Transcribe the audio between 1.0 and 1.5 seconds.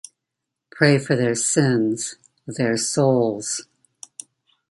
their